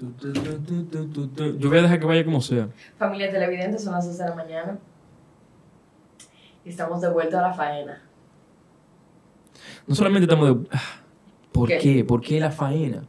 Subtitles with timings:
[0.00, 2.68] Yo voy a dejar que vaya como sea.
[2.98, 4.78] Familia televidente, son las 12 de la mañana.
[6.64, 8.02] Y estamos de vuelta a la faena.
[9.86, 10.68] No solamente estamos de...
[10.72, 10.80] Ah,
[11.50, 11.78] ¿Por ¿Qué?
[11.78, 12.04] qué?
[12.04, 13.02] ¿Por qué la faena?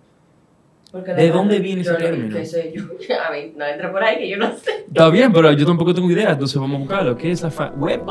[0.91, 2.35] Porque ¿De dónde viene ese término?
[2.35, 2.83] ¿Qué sé yo?
[3.27, 4.85] A mí, no entra por ahí que yo no sé.
[4.87, 7.17] Está bien, pero yo tampoco tengo idea, entonces vamos a buscarlo.
[7.17, 7.75] ¿Qué es la faena?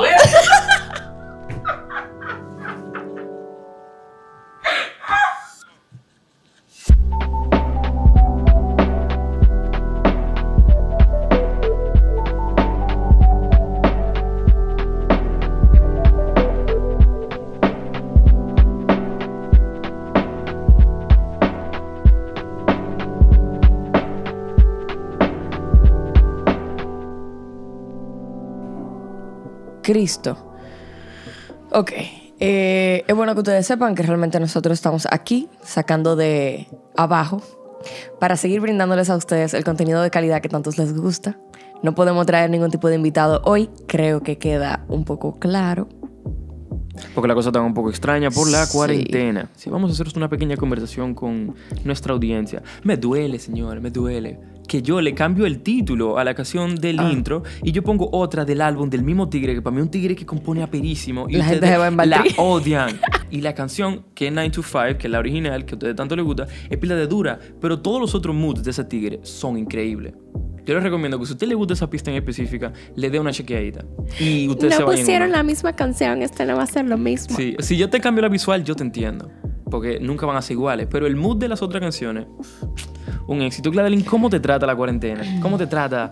[29.93, 30.37] Cristo.
[31.73, 31.93] Ok.
[32.41, 37.41] eh, es bueno que ustedes sepan que realmente nosotros estamos aquí sacando de abajo
[38.21, 41.39] para seguir brindándoles a ustedes el contenido de calidad que tantos les gusta.
[41.83, 45.89] No podemos traer ningún tipo de invitado hoy, creo que queda un poco claro.
[47.15, 48.73] Porque la cosa está un poco extraña por la Sí.
[48.77, 49.49] cuarentena.
[49.57, 51.55] Si vamos a hacer una pequeña conversación con
[51.85, 52.63] nuestra audiencia.
[52.83, 54.39] Me duele, señor, me duele.
[54.69, 57.11] Que yo le cambio el título a la canción del Ah.
[57.11, 59.91] intro y yo pongo otra del álbum del mismo tigre, que para mí es un
[59.91, 61.27] tigre que compone aperísimo.
[61.29, 63.01] Y La gente se va la odian.
[63.31, 65.97] Y la canción, que es 9 to 5, que es la original, que a ustedes
[65.97, 67.39] tanto les gusta, es pila de dura.
[67.61, 70.15] Pero todos los otros moods de ese tigre son increíbles.
[70.67, 73.19] Yo les recomiendo que si a usted le gusta esa pista en específica, le dé
[73.19, 73.87] una chequeadita.
[74.21, 77.35] Y usted No pusieron la misma canción, este no va a ser lo mismo.
[77.35, 79.31] Sí, si yo te cambio la visual, yo te entiendo.
[79.71, 80.89] Porque nunca van a ser iguales.
[80.91, 82.27] Pero el mood de las otras canciones,
[83.29, 83.71] un éxito.
[83.71, 85.23] Gladeline, ¿cómo te trata la cuarentena?
[85.41, 86.11] ¿Cómo te trata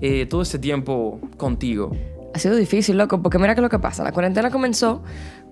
[0.00, 1.92] eh, todo ese tiempo contigo?
[2.34, 4.04] Ha sido difícil, loco, porque mira que lo que pasa.
[4.04, 5.02] La cuarentena comenzó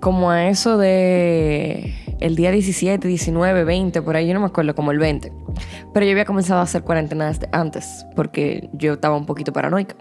[0.00, 4.74] como a eso de el día 17, 19, 20, por ahí, yo no me acuerdo,
[4.74, 5.32] como el 20.
[5.94, 9.96] Pero yo había comenzado a hacer cuarentena desde antes, porque yo estaba un poquito paranoica.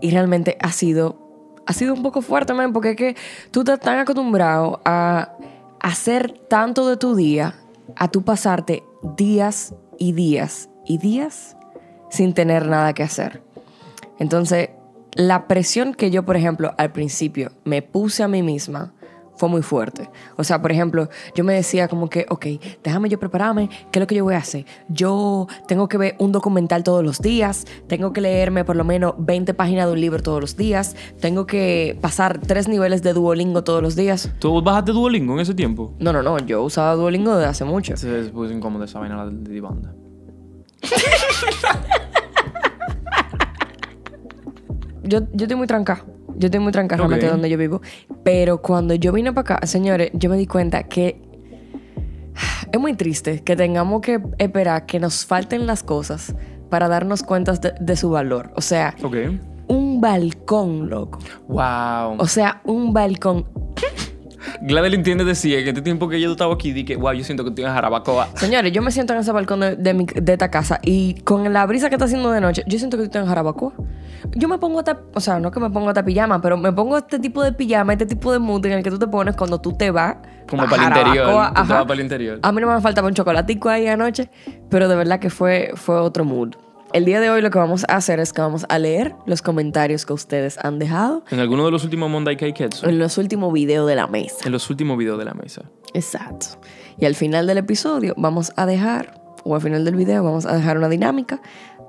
[0.00, 1.18] Y realmente ha sido,
[1.66, 3.16] ha sido un poco fuerte, man, porque es que
[3.50, 5.32] tú estás tan acostumbrado a
[5.80, 7.56] hacer tanto de tu día,
[7.96, 8.84] a tú pasarte
[9.16, 11.56] días y días y días
[12.10, 13.42] sin tener nada que hacer.
[14.18, 14.70] Entonces,
[15.12, 18.94] la presión que yo, por ejemplo, al principio me puse a mí misma
[19.40, 20.10] fue muy fuerte.
[20.36, 22.46] O sea, por ejemplo, yo me decía como que, ok,
[22.84, 24.66] déjame yo prepararme, ¿qué es lo que yo voy a hacer?
[24.90, 29.14] Yo tengo que ver un documental todos los días, tengo que leerme por lo menos
[29.16, 33.64] 20 páginas de un libro todos los días, tengo que pasar tres niveles de Duolingo
[33.64, 34.30] todos los días.
[34.40, 35.94] ¿Tú bajaste Duolingo en ese tiempo?
[35.98, 37.96] No, no, no, yo usaba Duolingo desde hace mucho.
[37.96, 39.94] Se puso incómodo esa vaina de, banda.
[45.02, 46.04] yo, yo estoy muy tranca.
[46.40, 47.82] Yo estoy muy tranca realmente donde yo vivo.
[48.24, 51.20] Pero cuando yo vine para acá, señores, yo me di cuenta que
[52.72, 56.34] es muy triste que tengamos que esperar que nos falten las cosas
[56.70, 58.52] para darnos cuenta de, de su valor.
[58.56, 58.96] O sea,
[59.68, 61.18] un balcón, loco.
[61.46, 62.16] Wow.
[62.18, 63.44] O sea, un balcón.
[64.62, 67.42] Gladeline tiene decía que este tiempo que yo estaba aquí, di que, wow, yo siento
[67.44, 68.28] que estoy en Jarabacoa.
[68.36, 71.50] Señores, yo me siento en ese balcón de, de mi- de esta casa y con
[71.52, 73.72] la brisa que está haciendo de noche, yo siento que estoy en Jarabacoa.
[74.36, 76.98] Yo me pongo esta, o sea, no que me pongo esta pijama, pero me pongo
[76.98, 79.60] este tipo de pijama, este tipo de mood en el que tú te pones cuando
[79.60, 80.16] tú te vas.
[80.48, 81.26] Como para el interior.
[81.54, 82.38] Tú te vas para el interior.
[82.42, 84.30] A mí no me faltaba un chocolatico ahí anoche,
[84.68, 86.50] pero de verdad que fue, fue otro mood.
[86.92, 89.42] El día de hoy lo que vamos a hacer es que vamos a leer los
[89.42, 92.86] comentarios que ustedes han dejado En alguno de los últimos Monday Kaiketsu.
[92.88, 94.38] en los últimos videos de la mesa.
[94.44, 95.62] En los últimos videos de la mesa.
[95.94, 96.46] Exacto.
[96.98, 100.54] Y al final del episodio vamos a dejar, o al final del video vamos a
[100.56, 101.40] dejar una dinámica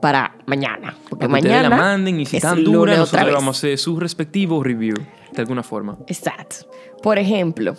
[0.01, 0.95] para mañana.
[1.09, 3.33] Porque Para mañana la manden y si es duras, otra nosotros vez.
[3.33, 4.95] vamos a hacer su respectivo review.
[5.33, 5.97] De alguna forma.
[6.07, 6.67] Exacto.
[7.01, 7.75] Por ejemplo,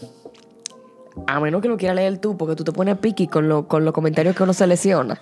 [1.29, 3.85] a menos que lo quieras leer tú, porque tú te pones piqui con, lo- con
[3.85, 5.21] los comentarios que uno selecciona.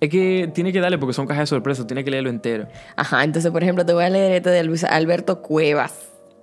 [0.00, 2.66] Es que tiene que darle porque son cajas de sorpresa, tiene que leerlo entero.
[2.96, 5.92] Ajá, entonces, por ejemplo, te voy a leer este de Luis Alberto Cuevas,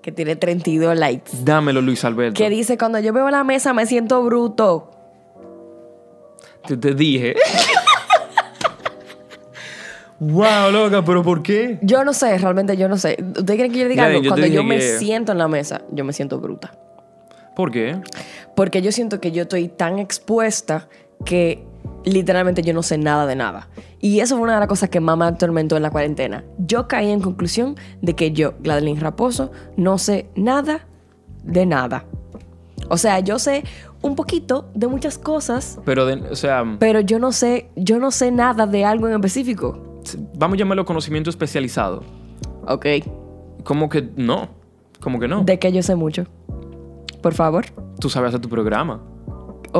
[0.03, 1.31] que tiene 32 likes.
[1.43, 2.37] Dámelo, Luis Alberto.
[2.37, 4.91] Que dice, cuando yo veo la mesa me siento bruto.
[6.67, 7.35] Te, te dije.
[10.19, 11.79] wow, loca, pero ¿por qué?
[11.81, 13.17] Yo no sé, realmente yo no sé.
[13.21, 14.21] ¿Ustedes quieren que yo diga algo?
[14.21, 16.73] yo Cuando yo me que- siento en la mesa, yo me siento bruta.
[17.55, 17.99] ¿Por qué?
[18.55, 20.87] Porque yo siento que yo estoy tan expuesta
[21.25, 21.65] que
[22.05, 23.69] literalmente yo no sé nada de nada.
[23.99, 26.43] Y eso fue una de las cosas que más me atormentó en la cuarentena.
[26.59, 30.87] Yo caí en conclusión de que yo, Gladeline Raposo, no sé nada
[31.43, 32.05] de nada.
[32.89, 33.63] O sea, yo sé
[34.01, 38.11] un poquito de muchas cosas, Pero, de- o sea, pero yo no sé, yo no
[38.11, 40.01] sé nada de algo en específico.
[40.37, 42.03] vamos a llamarlo conocimiento especializado.
[42.67, 42.85] Ok.
[43.63, 44.49] ¿Cómo que no?
[45.01, 45.43] ¿Cómo que no?
[45.43, 46.25] De que yo sé mucho.
[47.21, 47.65] Por favor.
[47.99, 49.01] Tú sabes hacer tu programa.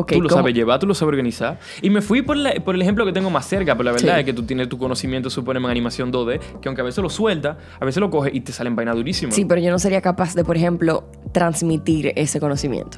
[0.05, 0.41] Tú lo ¿cómo?
[0.41, 1.59] sabes llevar, tú lo sabes organizar.
[1.81, 4.13] Y me fui por, la- por el ejemplo que tengo más cerca, pero la verdad
[4.15, 4.19] Sí.
[4.19, 7.09] es que tú tienes tu conocimiento, supone, en animación 2D, que aunque a veces lo
[7.09, 9.35] suelta, a veces lo coge y te salen vainas durísimas.
[9.35, 12.97] Sí, pero yo no sería capaz de, por ejemplo, transmitir ese conocimiento.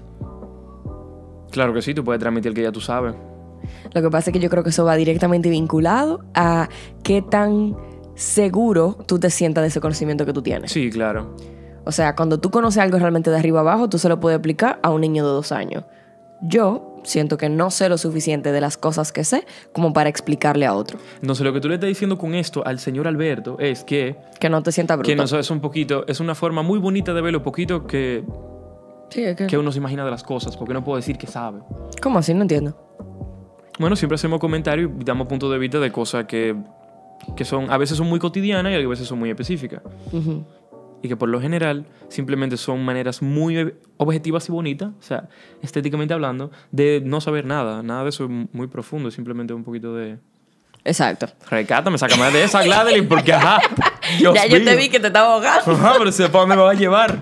[1.52, 3.16] Claro que sí, tú puedes transmitir el que ya tú sabes.
[3.94, 6.70] Lo que pasa es que yo creo que eso va directamente vinculado a
[7.04, 7.76] qué tan
[8.16, 10.72] seguro tú te sientas de ese conocimiento que tú tienes.
[10.72, 11.36] Sí, claro.
[11.86, 14.80] O sea, cuando tú conoces algo realmente de arriba abajo, tú se lo puedes aplicar
[14.84, 15.86] a un niño de dos años.
[16.42, 20.66] Yo siento que no sé lo suficiente de las cosas que sé como para explicarle
[20.66, 21.00] a otro.
[21.22, 24.50] Entonces, lo que tú le estás diciendo con esto al señor Alberto es que, Que
[24.50, 25.08] no te sientas bruto.
[25.10, 28.24] que no es un poquito, es una forma muy bonita de ver lo poquito que,
[29.10, 31.28] Sí, es que- que uno se imagina de las cosas, porque no puedo decir que
[31.28, 31.60] sabe.
[32.02, 32.34] ¿Cómo así?
[32.34, 32.78] No entiendo.
[33.80, 36.56] Bueno, siempre hacemos comentarios y damos puntos de vista de cosas que,
[37.36, 39.82] que son, a veces son muy cotidianas y a veces son muy específicas.
[40.12, 40.44] Ujú.
[41.02, 45.30] Y que por lo general simplemente son maneras muy objetivas y bonitas, o sea,
[45.62, 47.82] estéticamente hablando, de no saber nada.
[47.84, 50.18] Nada de eso es muy profundo, simplemente un poquito de...
[50.84, 51.28] Exacto.
[51.50, 53.60] Recátame, sácame de esa, Gladeline, porque ajá.
[54.20, 55.72] Dios ya yo te vi que te estaba ahogando.
[55.72, 57.20] Ajá, pero sé para dónde me va a llevar.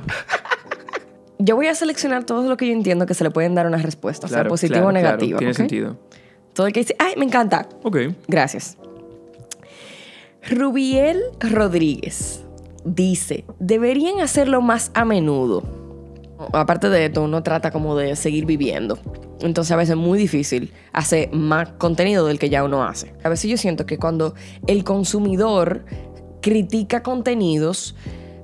[1.40, 3.78] Yo voy a seleccionar todo lo que yo entiendo que se le pueden dar una
[3.78, 5.38] respuesta, sea Claro, positiva claro, o claro, negativa.
[5.40, 5.98] tiene sentido.
[6.54, 7.68] Todo el que dice, ay, me encanta.
[7.84, 7.98] Ok.
[8.28, 8.78] Gracias.
[10.50, 12.44] Rubiel Rodríguez
[12.96, 15.64] dice, deberían hacerlo más a menudo.
[16.54, 18.98] Aparte de esto, uno trata como de seguir viviendo.
[19.42, 23.14] Entonces a veces es muy difícil hacer más contenido del que ya uno hace.
[23.24, 24.34] A veces yo siento que cuando
[24.68, 25.86] el consumidor
[26.42, 27.96] critica contenidos,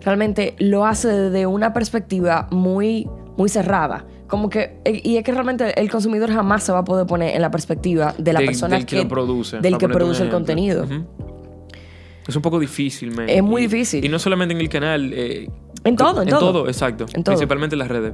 [0.01, 3.07] realmente lo hace desde una perspectiva muy,
[3.37, 4.05] muy cerrada.
[4.27, 7.41] Como que, y es que realmente el consumidor jamás se va a poder poner en
[7.41, 10.37] la perspectiva de la Del- persona del que lo produce, Del que produce el ejemplo.
[10.39, 10.87] contenido.
[12.27, 13.27] Es un poco difícil, man.
[13.29, 14.03] Es muy Y- difícil.
[14.05, 15.11] Y no solamente en el canal.
[15.13, 15.49] eh,
[15.83, 16.67] En todo, en todo.
[16.67, 17.05] exacto.
[17.13, 17.33] En todo.
[17.33, 18.13] Principalmente en las redes.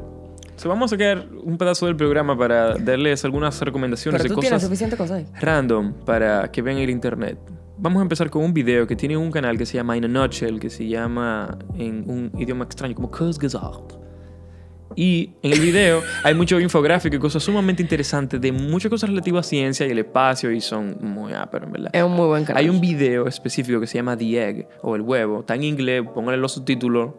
[0.56, 4.42] So, vamos a sacar un pedazo del programa para darles algunas recomendaciones Pero de tú
[4.42, 5.26] tienes cosas suficiente cosas ahí.
[5.40, 7.38] random para que vean el internet.
[7.78, 10.08] Vamos a empezar con un video que tiene un canal que se llama In a
[10.10, 13.94] Nutshell, que se llama en un idioma extraño como Kurzgesagt.
[14.96, 19.46] Y en el video hay mucho infográfico y cosas sumamente interesantes de muchas cosas relativas
[19.46, 21.90] a ciencia y el espacio y son muy áperos, en verdad.
[21.94, 22.64] Es un muy buen canal.
[22.64, 25.42] Hay un video específico que se llama The Egg o el huevo.
[25.42, 27.12] Está en inglés, póngale los subtítulos.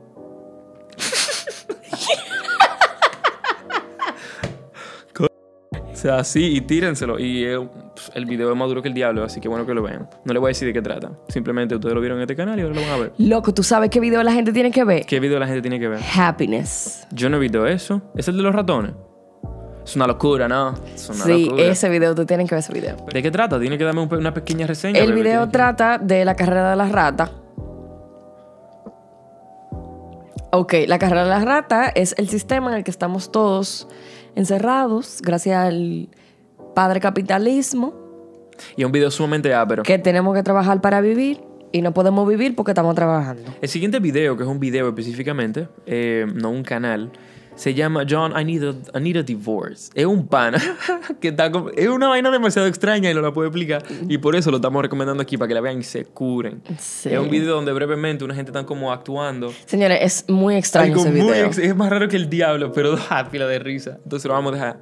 [6.01, 7.19] Sea, sí, y tírenselo.
[7.19, 7.59] Y eh,
[7.95, 10.09] pf, el video es más duro que el diablo, así que bueno que lo vean.
[10.25, 11.11] No les voy a decir de qué trata.
[11.29, 13.13] Simplemente ustedes lo vieron en este canal y ahora lo van a ver.
[13.19, 15.05] Loco, ¿tú sabes qué video la gente tiene que ver?
[15.07, 16.01] ¿Qué video la gente tiene que ver?
[16.17, 17.07] Happiness.
[17.13, 18.03] Yo no he visto eso.
[18.17, 18.93] ¿Es el de los ratones?
[19.85, 20.75] Es una locura, ¿no?
[20.95, 21.65] Es una Sí, locura.
[21.65, 22.97] ese video, tú tienes que ver ese video.
[23.13, 23.59] ¿De qué trata?
[23.59, 25.01] Tiene que darme un una pequeña reseña.
[25.01, 27.31] El video que- trata de la carrera de las ratas.
[30.53, 33.87] Ok, la carrera de las ratas es el sistema en el que estamos todos
[34.35, 36.09] encerrados gracias al
[36.75, 37.95] padre capitalismo,
[38.77, 39.83] Y un video sumamente ápero.
[39.83, 41.41] que tenemos que trabajar para vivir
[41.73, 43.43] y no podemos vivir porque estamos trabajando.
[43.61, 47.11] El siguiente video, que es un video específicamente, eh, no un canal,
[47.61, 49.91] se llama John, I need a, I need a divorce.
[49.95, 50.59] Es un pana
[51.21, 53.83] que está como- Es una vaina demasiado extraña y no la puedo explicar.
[54.09, 56.63] Y por eso lo estamos recomendando aquí para que la vean y se curen.
[56.79, 57.11] Sí.
[57.11, 59.53] Es un video donde brevemente una gente está como actuando.
[59.67, 61.47] Señores, es muy extraño Algo ese muy video.
[61.47, 63.99] ex- es más raro que el diablo, pero da pila de risa.
[64.03, 64.79] Entonces lo vamos a dejar.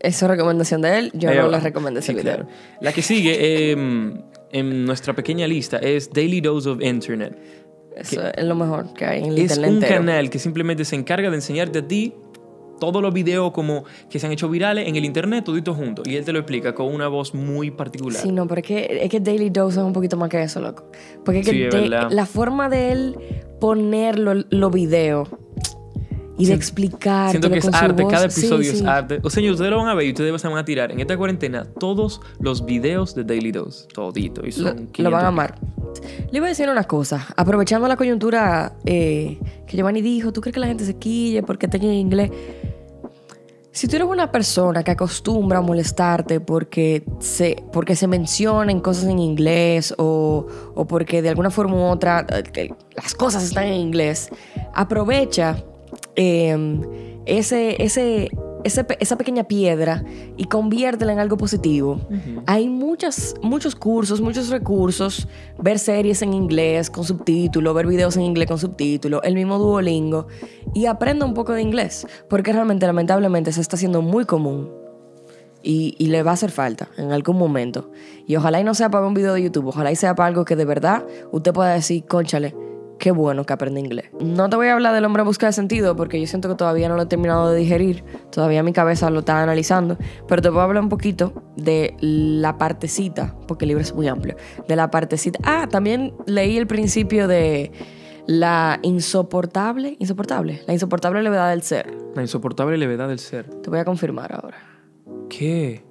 [0.00, 1.54] Esa es recomendación de él, yo Ahí no abajo.
[1.56, 2.34] les recomiendo ese Sí, video.
[2.34, 2.48] claro.
[2.80, 4.20] La que sigue em,
[4.50, 7.38] en nuestra pequeña lista es Daily Dose of Internet.
[7.96, 9.94] Eso es lo mejor que hay en el Es internet un entero.
[9.96, 12.14] canal que simplemente se encarga de enseñarte a ti
[12.80, 16.06] todos los videos como que se han hecho virales en el internet, toditos juntos.
[16.08, 18.20] Y él te lo explica con una voz muy particular.
[18.20, 20.60] Sí, no, pero es que, es que Daily Dose es un poquito más que eso,
[20.60, 20.90] loco.
[21.24, 23.16] Porque es que Sí, es de- la forma de él
[23.60, 25.28] poner los lo videos
[26.38, 27.30] y de explicar.
[27.30, 28.84] Siento que es arte, cada episodio es sí.
[28.86, 29.20] arte.
[29.22, 31.16] O sea, ustedes lo van a ver y ustedes se van a tirar en esta
[31.16, 33.86] cuarentena todos los videos de Daily Dose.
[33.88, 34.42] Todito.
[34.42, 35.12] Y Lo, son lo 500.
[35.12, 35.58] van a amar.
[36.30, 37.26] Le voy a decir una cosa.
[37.36, 41.68] Aprovechando la coyuntura eh, que Giovanni dijo, ¿tú crees que la gente se quille porque
[41.68, 42.30] tenga en inglés?
[43.74, 49.04] Si tú eres una persona que acostumbra a molestarte porque se, porque se mencionen cosas
[49.04, 53.74] en inglés o, o porque de alguna forma u otra eh, las cosas están en
[53.74, 54.28] inglés,
[54.74, 55.64] aprovecha
[56.16, 56.80] eh,
[57.26, 58.30] ese, ese,
[58.64, 60.04] ese pe- esa pequeña piedra
[60.36, 62.00] y conviértela en algo positivo.
[62.46, 65.28] Hay muchas, muchos cursos, muchos recursos,
[65.58, 70.26] ver series en inglés con subtítulos, ver videos en inglés con subtítulos, el mismo Duolingo
[70.74, 74.70] y aprenda un poco de inglés, porque realmente lamentablemente se está haciendo muy común.
[75.64, 77.92] Y, y le va a hacer falta en algún momento.
[78.26, 80.44] Y ojalá y no sea para un video de YouTube, ojalá y sea para algo
[80.44, 82.52] que de verdad usted pueda decir, conchale,
[82.98, 84.10] qué bueno que aprendí inglés.
[84.20, 86.54] No te voy a hablar del hombre en busca de sentido porque yo siento que
[86.54, 89.96] todavía no lo he terminado de digerir, todavía mi cabeza lo está analizando,
[90.28, 94.08] pero te voy a hablar un poquito de la partecita, porque el libro es muy
[94.08, 94.36] amplio,
[94.68, 95.38] de la partecita.
[95.42, 97.72] Ah, también leí el principio de
[98.26, 101.92] la insoportable, insoportable, la insoportable levedad del ser.
[102.14, 103.48] La insoportable levedad del ser.
[103.62, 104.58] Te voy a confirmar ahora.
[105.28, 105.84] ¿Qué?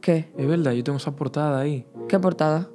[0.00, 0.32] ¿Qué?
[0.36, 1.86] Es verdad, yo tengo esa portada ahí.
[2.08, 2.68] ¿Qué portada?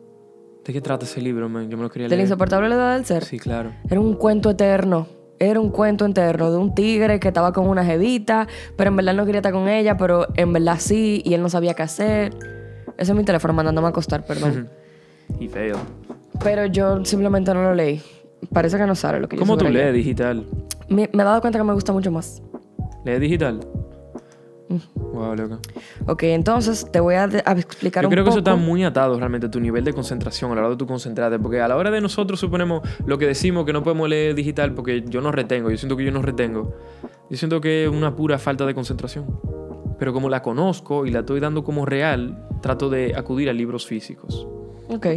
[0.66, 1.70] ¿De qué trata ese libro, man?
[1.70, 2.26] Yo me lo quería De la leer.
[2.28, 3.26] insoportable levedad del ser.
[3.26, 3.72] Sí, claro.
[3.90, 5.08] Era un cuento eterno.
[5.40, 9.14] Era un cuento eterno de un tigre que estaba con una jevita, pero en verdad
[9.14, 12.34] no quería estar con ella, pero en verdad sí, y él no sabía qué hacer.
[12.98, 14.70] Ese es mi teléfono mandándome a acostar, perdón.
[15.40, 15.78] Y feo.
[16.44, 18.02] pero yo simplemente no lo leí.
[18.54, 20.46] Parece que no sale lo que yo ¿Cómo tú lees digital?
[20.90, 22.42] Me, me he dado cuenta que me gusta mucho más.
[23.06, 23.62] ¿Lees digital?
[24.96, 25.60] Wow, loca.
[26.08, 28.50] Ok, entonces te voy a, a explicar Yo un creo que eso poco.
[28.52, 31.40] está muy atado realmente a tu nivel de concentración, a la hora de tu concentrarte.
[31.40, 34.74] Porque a la hora de nosotros suponemos lo que decimos que no podemos leer digital
[34.74, 35.70] porque yo no retengo.
[35.70, 36.76] Yo siento que yo no retengo.
[37.30, 39.26] Yo siento que es una pura falta de concentración.
[40.00, 43.86] Pero como la conozco y la estoy dando como real, trato de acudir a libros
[43.86, 44.48] físicos.
[44.90, 45.08] Ok.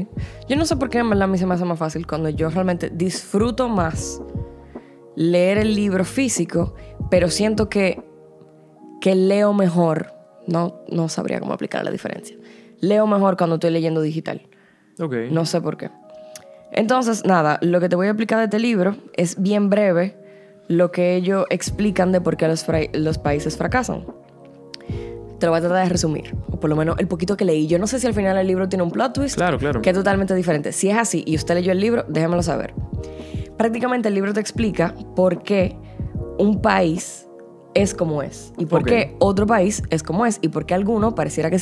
[0.49, 2.29] Yo no sé por qué en verdad a mí se me hace más fácil cuando
[2.29, 4.23] yo realmente disfruto más
[5.17, 6.75] leer el libro físico,
[7.11, 8.03] pero siento que,
[9.01, 10.13] que leo mejor.
[10.47, 12.37] No, no sabría cómo aplicar la diferencia.
[12.81, 14.43] Leo mejor cuando estoy leyendo digital.
[15.01, 15.15] Ok.
[15.31, 15.91] No sé por qué.
[16.73, 20.17] Entonces, nada, lo que te voy a explicar de este libro es bien breve
[20.69, 22.49] lo que ellos explican de por qué
[22.93, 24.05] los países fracasan.
[25.39, 27.67] Te lo voy a tratar de resumir, o por lo menos el poquito que leí.
[27.67, 29.83] Yo no sé si al final el libro tiene un plot twist Claro, claro.
[29.83, 30.73] que es totalmente diferente.
[30.73, 32.73] Si es así y usted leyó el libro, déjamelo saber.
[33.59, 35.77] Prácticamente el libro te explica por qué
[36.39, 37.27] un país
[37.77, 41.15] es como es y por qué otro país es como es y por qué algunos
[41.15, 41.59] pareciera que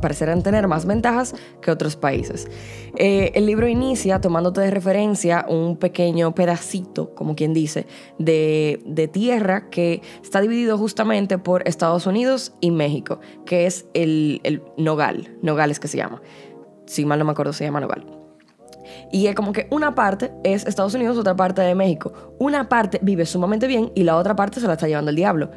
[0.00, 2.48] parecieran tener más ventajas que otros países.
[2.96, 7.86] Eh, el libro inicia tomándote de referencia un pequeño pedacito, como quien dice,
[8.18, 14.40] de, de tierra que está dividido justamente por Estados Unidos y México, que es el,
[14.44, 16.22] el Nogal, Nogales que se llama.
[16.86, 18.17] Si mal no me acuerdo, se llama Nogal.
[19.10, 22.34] Y es como que una parte es Estados Unidos, otra parte de México.
[22.38, 25.50] Una parte vive sumamente bien y la otra parte se la está llevando el diablo.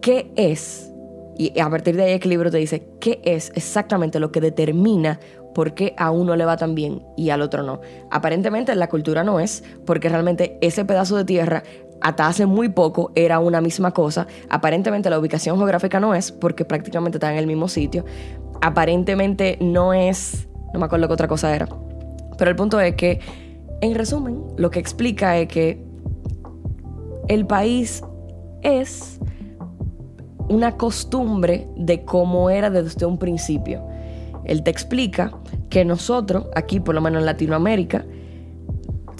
[0.00, 0.90] ¿Qué es?
[1.36, 5.20] Y a partir de ahí el libro te dice, ¿qué es exactamente lo que determina
[5.54, 7.80] por qué a uno le va tan bien y al otro no?
[8.10, 11.62] Aparentemente la cultura no es, porque realmente ese pedazo de tierra
[12.00, 14.26] hasta hace muy poco era una misma cosa.
[14.48, 18.04] Aparentemente la ubicación geográfica no es, porque prácticamente está en el mismo sitio.
[18.60, 21.68] Aparentemente no es, no me acuerdo qué otra cosa era.
[22.40, 23.20] Pero el punto es que,
[23.82, 25.84] en resumen, lo que explica es que
[27.28, 28.02] el país
[28.62, 29.20] es
[30.48, 33.86] una costumbre de cómo era desde un principio.
[34.46, 35.34] Él te explica
[35.68, 38.06] que nosotros, aquí por lo menos en Latinoamérica,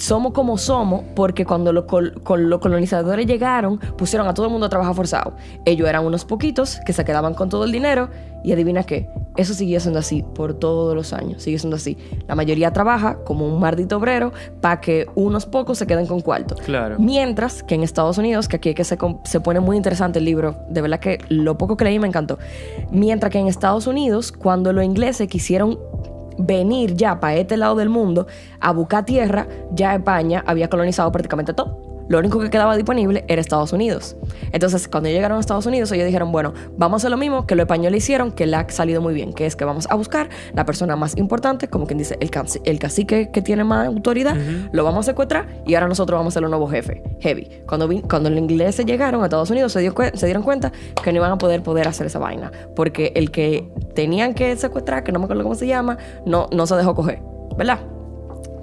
[0.00, 4.52] somos como somos porque cuando los, col- col- los colonizadores llegaron, pusieron a todo el
[4.52, 5.34] mundo a trabajar forzado.
[5.66, 8.08] Ellos eran unos poquitos que se quedaban con todo el dinero
[8.42, 11.98] y adivina qué, eso siguió siendo así por todos los años, sigue siendo así.
[12.26, 16.54] La mayoría trabaja como un maldito obrero para que unos pocos se queden con cuarto.
[16.54, 16.96] Claro.
[16.98, 20.24] Mientras que en Estados Unidos, que aquí es que se, se pone muy interesante el
[20.24, 22.38] libro, de verdad que lo poco que leí me encantó.
[22.90, 25.78] Mientras que en Estados Unidos, cuando los ingleses quisieron
[26.40, 28.26] venir ya para este lado del mundo
[28.60, 31.89] a buscar tierra, ya España había colonizado prácticamente todo.
[32.10, 34.16] Lo único que quedaba disponible era Estados Unidos.
[34.50, 37.54] Entonces, cuando llegaron a Estados Unidos, ellos dijeron, bueno, vamos a hacer lo mismo que
[37.54, 40.28] los españoles hicieron, que le ha salido muy bien, que es que vamos a buscar
[40.52, 42.28] la persona más importante, como quien dice, el,
[42.64, 44.36] el cacique que tiene más autoridad,
[44.72, 47.48] lo vamos a secuestrar y ahora nosotros vamos a ser los nuevos jefes, heavy.
[47.68, 50.72] Cuando, cuando los ingleses llegaron a Estados Unidos, se, dio se dieron cuenta
[51.04, 55.04] que no iban a poder, poder hacer esa vaina, porque el que tenían que secuestrar,
[55.04, 57.20] que no me acuerdo cómo se llama, no, no se dejó coger,
[57.56, 57.78] ¿verdad?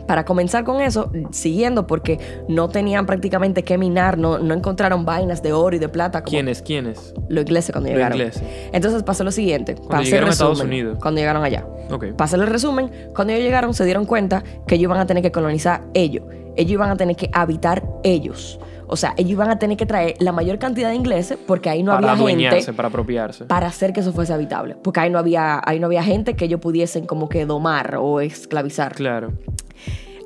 [0.07, 5.43] Para comenzar con eso, siguiendo, porque no tenían prácticamente que minar, no, no encontraron vainas
[5.43, 6.61] de oro y de plata como ¿Quiénes?
[6.61, 7.13] ¿Quiénes?
[7.29, 8.17] los ingleses cuando Los llegaron.
[8.17, 8.43] ingleses.
[8.71, 9.75] Entonces pasó lo siguiente.
[9.75, 10.99] para hacer llegaron a Estados resumen, Unidos.
[11.01, 11.65] Cuando llegaron allá.
[11.91, 12.05] Ok.
[12.17, 15.21] Para hacer el resumen, cuando ellos llegaron se dieron cuenta que ellos iban a tener
[15.23, 16.23] que colonizar ellos.
[16.55, 18.59] Ellos iban a tener que habitar ellos.
[18.87, 21.83] O sea, ellos iban a tener que traer la mayor cantidad de ingleses porque ahí
[21.83, 23.45] no para había gente para apropiarse.
[23.45, 24.75] para hacer que eso fuese habitable.
[24.75, 28.21] Porque ahí no había, ahí no había gente que ellos pudiesen como que domar o
[28.21, 28.95] esclavizar.
[28.95, 29.33] Claro.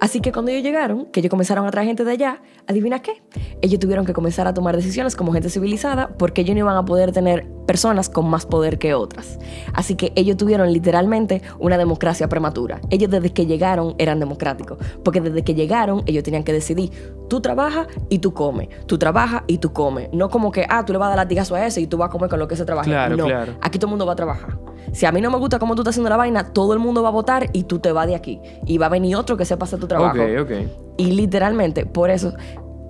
[0.01, 3.21] Así que cuando ellos llegaron, que ellos comenzaron a traer gente de allá, adivina qué,
[3.61, 6.83] ellos tuvieron que comenzar a tomar decisiones como gente civilizada porque ellos no iban a
[6.83, 9.37] poder tener personas con más poder que otras.
[9.73, 12.81] Así que ellos tuvieron literalmente una democracia prematura.
[12.89, 16.89] Ellos desde que llegaron eran democráticos, porque desde que llegaron ellos tenían que decidir,
[17.29, 20.09] tú trabajas y tú comes, tú trabajas y tú comes.
[20.13, 22.09] No como que, ah, tú le vas a dar latigazo a ese y tú vas
[22.09, 22.89] a comer con lo que se trabaja.
[22.89, 23.53] Claro, no, claro.
[23.61, 24.57] aquí todo el mundo va a trabajar.
[24.91, 27.01] Si a mí no me gusta cómo tú estás haciendo la vaina, todo el mundo
[27.03, 28.39] va a votar y tú te vas de aquí.
[28.65, 30.17] Y va a venir otro que sepa hacer tu trabajo.
[30.21, 30.51] Ok, ok.
[30.97, 32.33] Y literalmente, por eso,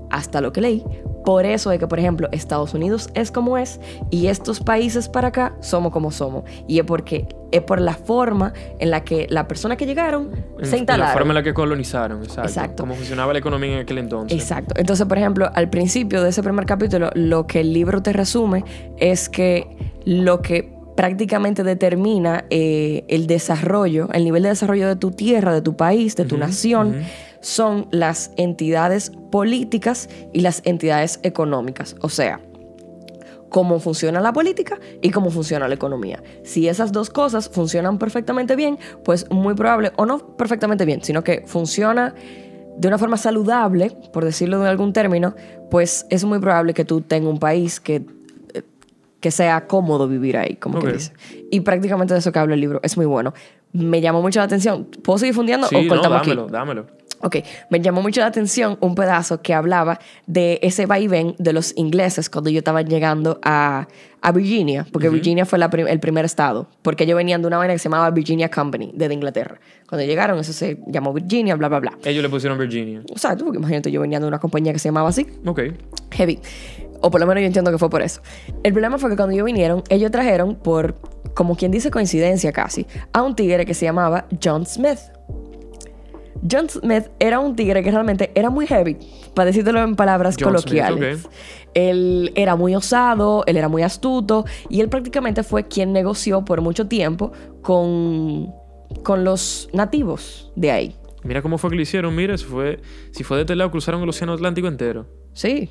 [0.09, 0.83] hasta lo que leí,
[1.23, 3.79] por eso es que, por ejemplo, Estados Unidos es como es
[4.09, 6.43] y estos países para acá somos como somos.
[6.67, 10.65] Y es porque es por la forma en la que las personas que llegaron En-
[10.65, 11.07] se instalaron.
[11.09, 12.49] La forma en la que colonizaron, exacto.
[12.49, 12.83] Exacto.
[12.83, 14.37] Cómo funcionaba la economía en aquel entonces.
[14.39, 14.73] Exacto.
[14.77, 18.65] Entonces, por ejemplo, al principio de ese primer capítulo, lo que el libro te resume
[18.97, 25.09] es que lo que prácticamente determina eh, el desarrollo, el nivel de desarrollo de tu
[25.09, 27.01] tierra, de tu país, de tu nación,
[27.39, 31.95] son las entidades políticas y las entidades económicas.
[32.01, 32.39] O sea,
[33.49, 36.21] cómo funciona la política y cómo funciona la economía.
[36.43, 41.23] Si esas dos cosas funcionan perfectamente bien, pues muy probable, o no perfectamente bien, sino
[41.23, 42.13] que funciona
[42.77, 45.33] de una forma saludable, por decirlo de algún término,
[45.71, 48.05] pues es muy probable que tú tengas un país que,
[49.21, 50.85] que sea cómodo vivir ahí, como Ok.
[50.87, 51.13] que dice.
[51.49, 53.33] Y prácticamente de eso que habla el libro, es muy bueno.
[53.71, 54.85] Me llamó mucho la atención.
[55.03, 56.51] ¿Puedo seguir fundiendo Sí, o no, cortamos dámelo, aquí?
[56.51, 56.87] dámelo.
[57.23, 57.35] Ok,
[57.69, 62.31] me llamó mucho la atención un pedazo que hablaba de ese vaivén de los ingleses
[62.31, 63.87] cuando ellos estaban llegando a,
[64.21, 67.59] a Virginia, porque Virginia fue la prim- el primer estado, porque ellos venían de una
[67.59, 69.59] vaina que se llamaba Virginia Company, desde Inglaterra.
[69.87, 71.97] Cuando llegaron, eso se llamó Virginia, bla, bla, bla.
[72.03, 73.03] Ellos le pusieron Virginia.
[73.13, 75.61] O sea, tú, porque imagínate, yo venía de una compañía que se llamaba así, Ok.
[76.13, 76.39] Heavy.
[77.01, 78.21] O por lo menos yo entiendo que fue por eso.
[78.63, 80.95] El problema fue que cuando ellos vinieron, ellos trajeron por,
[81.33, 84.99] como quien dice coincidencia casi, a un tigre que se llamaba John Smith.
[86.49, 88.97] John Smith era un tigre que realmente era muy heavy,
[89.33, 91.27] para decírtelo en palabras John Smith, coloquiales.
[91.73, 96.61] Él era muy osado, él era muy astuto y él prácticamente fue quien negoció por
[96.61, 97.31] mucho tiempo
[97.61, 98.53] con,
[99.03, 100.95] con los nativos de ahí.
[101.23, 102.15] Mira cómo fue que lo hicieron.
[102.15, 102.79] Mira, si fue,
[103.11, 105.05] si fue de este lado, cruzaron el océano Atlántico entero.
[105.33, 105.69] Sí,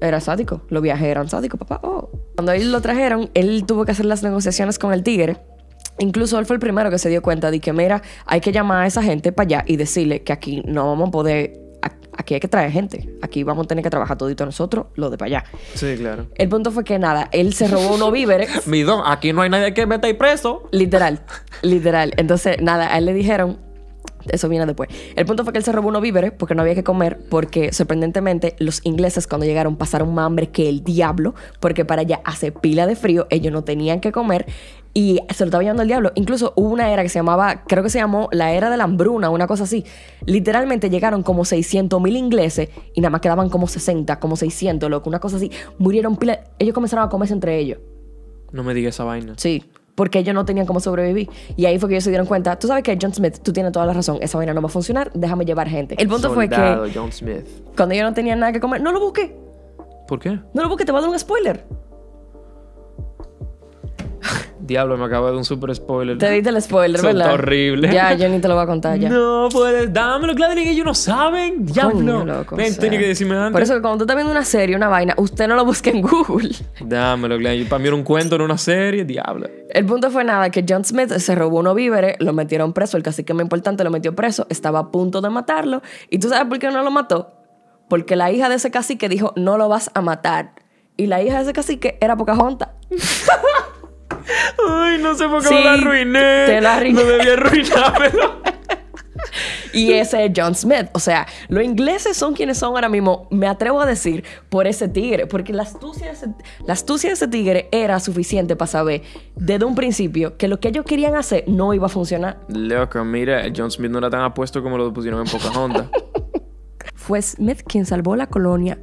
[0.00, 0.62] era sádico.
[0.68, 1.80] Los viajes eran sádicos, papá.
[1.82, 2.10] Oh.
[2.34, 5.38] Cuando ellos lo trajeron, él tuvo que hacer las negociaciones con el tigre.
[5.98, 8.82] Incluso él fue el primero que se dio cuenta de que, mira, hay que llamar
[8.82, 11.58] a esa gente para allá y decirle que aquí no vamos a poder,
[12.12, 13.08] aquí hay que traer gente.
[13.22, 15.44] Aquí vamos a tener que trabajar todito nosotros, lo de para allá.
[15.74, 16.26] Sí, claro.
[16.34, 18.66] El punto fue que nada, él se robó unos víveres.
[18.66, 20.68] Mi don, aquí no hay nadie que meta ahí preso.
[20.70, 21.22] Literal,
[21.62, 22.12] literal.
[22.18, 23.58] Entonces, nada, a él le dijeron,
[24.30, 24.88] eso viene después.
[25.14, 27.72] El punto fue que él se robó unos víveres porque no había que comer, porque
[27.72, 32.52] sorprendentemente los ingleses cuando llegaron pasaron más hambre que el diablo, porque para allá hace
[32.52, 34.46] pila de frío, ellos no tenían que comer
[34.96, 36.12] y se lo estaba llevando el diablo.
[36.14, 38.84] Incluso hubo una era que se llamaba, creo que se llamó la era de la
[38.84, 39.84] hambruna, una cosa así.
[40.24, 45.10] Literalmente llegaron como 600 mil ingleses y nada más quedaban como 60, como 600, loco,
[45.10, 45.50] una cosa así.
[45.78, 47.78] Murieron pila, ellos comenzaron a comerse entre ellos.
[48.52, 49.34] No me digas esa vaina.
[49.36, 49.64] Sí,
[49.96, 51.28] porque ellos no tenían cómo sobrevivir.
[51.56, 53.72] Y ahí fue que ellos se dieron cuenta, tú sabes que John Smith, tú tienes
[53.72, 55.96] toda la razón, esa vaina no va a funcionar, déjame llevar gente.
[55.98, 57.44] El punto fue que John Smith.
[57.76, 59.34] cuando ellos no tenían nada que comer, no lo busqué,
[60.06, 60.38] ¿Por qué?
[60.54, 61.64] no lo busqué, te voy a dar un spoiler.
[64.66, 66.18] Diablo, me acabo de dar un super spoiler.
[66.18, 67.34] Te diste el spoiler, Eso está ¿verdad?
[67.34, 67.92] horrible.
[67.92, 69.08] Ya, yo ni te lo voy a contar ya.
[69.08, 69.92] No puedes.
[69.92, 71.64] Dámelo, Gladys, que ellos no saben.
[71.64, 72.24] Diablo.
[72.24, 72.80] Loco, Ven, o sea.
[72.80, 73.52] tenía que decirme antes.
[73.52, 75.90] Por eso que cuando tú estás viendo una serie, una vaina, usted no lo busque
[75.90, 76.50] en Google.
[76.80, 77.68] Dámelo, Gladys.
[77.68, 79.04] Para mí era un cuento, en una serie.
[79.04, 79.48] Diablo.
[79.70, 83.02] El punto fue nada, que John Smith se robó unos víveres, lo metieron preso, el
[83.02, 85.82] cacique más importante lo metió preso, estaba a punto de matarlo.
[86.10, 87.32] ¿Y tú sabes por qué no lo mató?
[87.88, 90.52] Porque la hija de ese cacique dijo, no lo vas a matar.
[90.96, 92.70] Y la hija de ese cacique era Pocahontas.
[94.68, 96.46] Ay, no sé por qué Sí, me la arruiné.
[96.46, 97.02] te la arruiné.
[97.02, 98.42] No debía arruinármelo.
[99.72, 100.86] Y ese es John Smith.
[100.92, 104.88] O sea, los ingleses son quienes son ahora mismo, me atrevo a decir, por ese
[104.88, 105.26] tigre.
[105.26, 106.28] Porque la astucia de ese,
[106.66, 109.02] la astucia de ese tigre era suficiente para saber
[109.34, 112.38] desde un principio que lo que ellos querían hacer no iba a funcionar.
[112.48, 115.86] Loco, mira, John Smith no era tan apuesto como lo pusieron en Pocahontas.
[116.94, 118.78] Fue Smith quien salvó la colonia.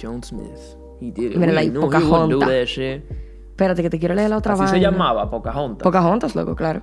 [0.00, 0.76] John Smith.
[1.00, 1.36] He did it.
[1.36, 2.48] Mira, do Pocahontas.
[3.58, 4.92] Espérate, que te quiero leer la otra Así se vaina.
[4.92, 5.82] llamaba, Pocahontas.
[5.82, 6.82] Pocahontas, loco, claro.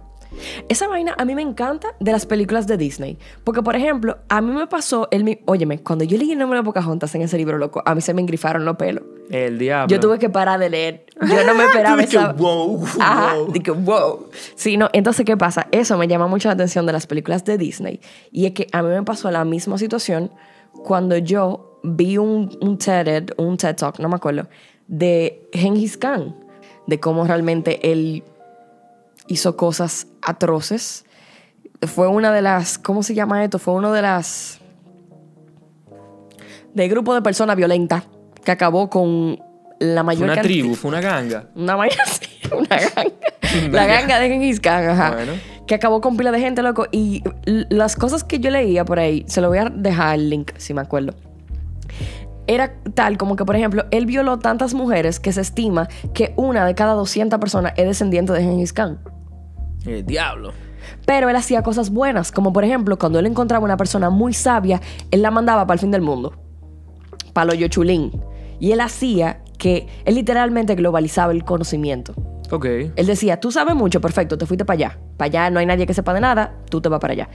[0.67, 3.17] Esa vaina a mí me encanta de las películas de Disney.
[3.45, 5.39] Porque, por ejemplo, a mí me pasó el mi...
[5.45, 8.13] Óyeme, cuando yo leí el nombre de Pocahontas en ese libro, loco, a mí se
[8.13, 9.05] me engrifaron los pelos.
[9.29, 9.87] El diablo.
[9.87, 11.05] Yo tuve que parar de leer.
[11.21, 12.33] Yo no me esperaba esa...
[12.33, 13.53] wow, Ajá, wow.
[13.53, 14.25] de que wow.
[14.55, 15.67] Sí, no, entonces, ¿qué pasa?
[15.71, 18.01] Eso me llama mucho la atención de las películas de Disney.
[18.33, 20.29] Y es que a mí me pasó la misma situación
[20.73, 24.49] cuando yo vi un, un TED, un TED Talk, no me acuerdo,
[24.89, 26.35] de Genghis Khan.
[26.87, 28.23] De cómo realmente él
[29.27, 31.05] hizo cosas atroces.
[31.81, 33.59] Fue una de las, ¿cómo se llama esto?
[33.59, 34.59] Fue uno de las...
[36.73, 38.03] de grupo de personas violentas
[38.43, 39.39] que acabó con
[39.79, 41.49] la Fue mayor una cantidad- tribu, fue una ganga.
[41.55, 41.87] una una
[42.69, 43.11] ganga.
[43.71, 45.11] La ganga de Genghis Khan, ajá.
[45.15, 45.33] Bueno.
[45.67, 46.85] Que acabó con pila de gente, loco.
[46.91, 50.51] Y las cosas que yo leía por ahí, se lo voy a dejar el link,
[50.57, 51.13] si me acuerdo.
[52.47, 56.65] Era tal como que, por ejemplo, él violó tantas mujeres que se estima que una
[56.65, 58.99] de cada 200 personas es descendiente de Gengis Khan.
[59.85, 60.53] El diablo.
[61.05, 64.81] Pero él hacía cosas buenas, como por ejemplo, cuando él encontraba una persona muy sabia,
[65.11, 66.33] él la mandaba para el fin del mundo,
[67.33, 68.11] para lo Yochulín.
[68.59, 72.13] Y él hacía que él literalmente globalizaba el conocimiento.
[72.51, 72.65] Ok.
[72.95, 74.99] Él decía, tú sabes mucho, perfecto, te fuiste para allá.
[75.17, 77.29] Para allá no hay nadie que sepa de nada, tú te vas para allá.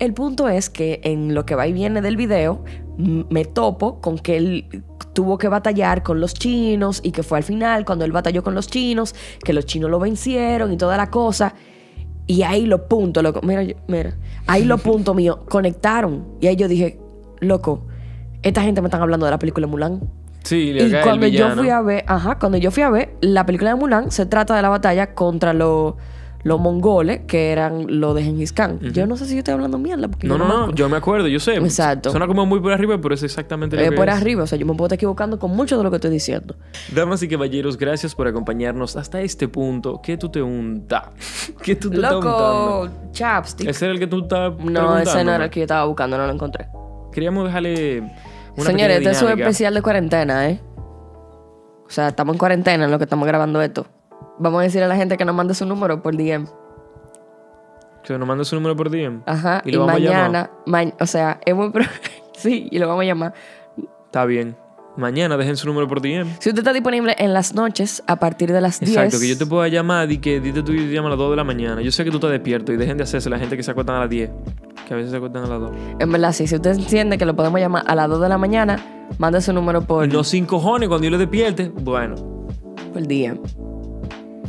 [0.00, 2.64] El punto es que en lo que va y viene del video,
[2.98, 4.82] me topo con que él
[5.12, 8.54] tuvo que batallar con los chinos y que fue al final cuando él batalló con
[8.54, 11.54] los chinos, que los chinos lo vencieron y toda la cosa.
[12.26, 16.26] Y ahí los puntos, loco, mira, mira, ahí los puntos míos conectaron.
[16.40, 16.98] Y ahí yo dije,
[17.40, 17.86] loco,
[18.42, 20.00] esta gente me están hablando de la película Mulan.
[20.42, 23.46] Sí, le Y cuando yo fui a ver, ajá, cuando yo fui a ver la
[23.46, 25.94] película de Mulan, se trata de la batalla contra los
[26.44, 28.78] los mongoles, que eran los de Genghis Khan.
[28.92, 30.08] Yo no sé si yo estoy hablando mierda.
[30.08, 31.56] Porque No, no, no, yo me acuerdo, yo sé.
[31.56, 32.10] Exacto.
[32.10, 34.14] Suena como muy por arriba, pero es exactamente lo Eh, que por es.
[34.14, 36.54] arriba, o sea, yo me puedo estar equivocando con mucho de lo que estoy diciendo.
[36.94, 40.00] Damas y caballeros, gracias por acompañarnos hasta este punto.
[40.02, 41.10] ¿Qué tú te unta?
[41.62, 43.68] ¿Qué tú te Loco, chapstick.
[43.68, 46.16] ¿Ese era el que tú estabas No, ese no era el que yo estaba buscando,
[46.16, 46.68] no lo encontré.
[47.12, 48.00] Queríamos dejarle
[48.56, 50.60] una Señores, este es un especial de cuarentena, ¿eh?
[51.86, 53.86] O sea, estamos en cuarentena en lo que estamos grabando esto.
[54.38, 56.46] Vamos a decirle a la gente que nos mande su número por DM.
[58.04, 59.22] Que nos mande su número por DM.
[59.26, 59.62] Ajá.
[59.64, 60.20] Y Y, lo vamos a llamar.
[60.30, 61.70] mañana, ma- o sea, es muy...
[61.70, 61.84] pro-
[62.36, 63.34] sí, y lo vamos a llamar.
[64.06, 64.56] Está bien.
[64.96, 66.26] Mañana dejen su número por DM.
[66.40, 68.90] Si usted está disponible en las noches a partir de las 10.
[68.96, 71.30] Exacto, que yo te pueda llamar y que dite tú y te a las 2
[71.30, 71.82] de la mañana.
[71.82, 73.96] Yo sé que tú estás despierto y dejen de hacerse la gente que se acuestan
[73.96, 74.30] a las 10.
[74.88, 75.70] Que a veces se acuestan a las 2.
[76.00, 76.46] En verdad, sí.
[76.48, 78.80] Si usted entiende que lo podemos llamar a las 2 de la mañana,
[79.18, 81.68] mande su número por, Y no sin cojones cuando yo le despierte.
[81.68, 82.16] Bueno,
[82.92, 83.38] por DM.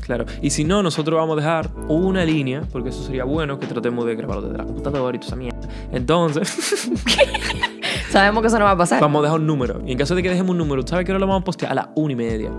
[0.09, 0.25] Claro.
[0.41, 4.07] Y si no, nosotros vamos a dejar una línea, porque eso sería bueno que tratemos
[4.07, 5.59] de grabarlo desde la computadora y toda esa mierda.
[5.91, 6.89] Entonces,
[8.09, 9.01] Sabemos que eso no va a pasar.
[9.01, 9.81] vamos a dejar un número.
[9.85, 11.71] Y en caso de que dejemos un número, ¿sabes qué hora lo vamos a postear?
[11.71, 12.49] A las una y media.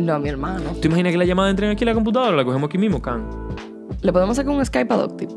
[0.00, 0.70] No, mi hermano.
[0.82, 2.36] ¿Tú imaginas que la llamada entre aquí a la computadora?
[2.36, 3.28] La cogemos aquí mismo, Can.
[4.02, 5.32] Le podemos sacar un Skype adoptive.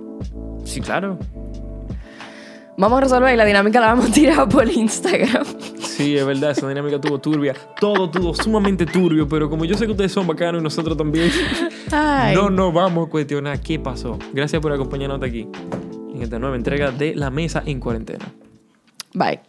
[0.64, 1.20] Sí, claro.
[2.78, 5.46] Vamos a resolver y la dinámica la vamos a tirar por Instagram.
[6.02, 7.54] Sí, es verdad, esa dinámica tuvo turbia.
[7.80, 11.30] Todo tuvo sumamente turbio, pero como yo sé que ustedes son bacanos y nosotros también,
[11.92, 12.36] Ay.
[12.36, 14.18] no nos vamos a cuestionar qué pasó.
[14.34, 15.48] Gracias por acompañarnos aquí
[16.14, 18.26] en esta nueva entrega de La Mesa en Cuarentena.
[19.14, 19.42] Bye.